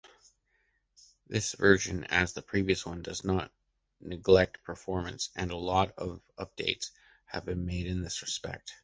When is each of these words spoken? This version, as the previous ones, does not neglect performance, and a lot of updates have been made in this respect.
This 1.27 1.53
version, 1.53 2.05
as 2.05 2.33
the 2.33 2.41
previous 2.41 2.87
ones, 2.87 3.03
does 3.03 3.23
not 3.23 3.51
neglect 3.99 4.63
performance, 4.63 5.29
and 5.35 5.51
a 5.51 5.55
lot 5.55 5.93
of 5.95 6.23
updates 6.39 6.89
have 7.27 7.45
been 7.45 7.67
made 7.67 7.85
in 7.85 8.01
this 8.01 8.23
respect. 8.23 8.73